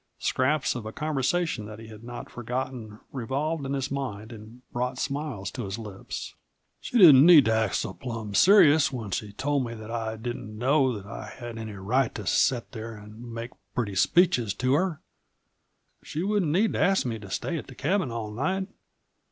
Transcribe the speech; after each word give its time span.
Scraps 0.17 0.73
of 0.73 0.87
a 0.87 0.91
conversation 0.91 1.67
that 1.67 1.77
he 1.77 1.87
had 1.89 2.03
not 2.03 2.27
forgotten 2.27 2.99
revolved 3.11 3.67
in 3.67 3.73
his 3.73 3.91
mind 3.91 4.31
and 4.31 4.63
brought 4.71 4.97
smiles 4.97 5.51
to 5.51 5.65
his 5.65 5.77
lips. 5.77 6.33
"She 6.79 6.97
didn't 6.97 7.23
need 7.23 7.45
to 7.45 7.53
act 7.53 7.75
so 7.75 7.93
plum 7.93 8.33
serious 8.33 8.91
when 8.91 9.11
she 9.11 9.31
told 9.31 9.63
me 9.63 9.75
that 9.75 9.91
I 9.91 10.15
didn't 10.17 10.57
know 10.57 10.91
that 10.97 11.05
I 11.05 11.27
had 11.27 11.59
any 11.59 11.73
right 11.75 12.15
to 12.15 12.25
set 12.25 12.71
there 12.71 12.97
an' 12.97 13.31
make 13.31 13.51
pretty 13.75 13.93
speeches 13.93 14.55
to 14.55 14.73
her.... 14.73 15.01
She 16.01 16.23
wouldn't 16.23 16.51
need 16.51 16.73
to 16.73 16.81
ask 16.81 17.05
me 17.05 17.19
to 17.19 17.29
stay 17.29 17.59
at 17.59 17.67
the 17.67 17.75
cabin 17.75 18.09
all 18.09 18.31
night. 18.31 18.69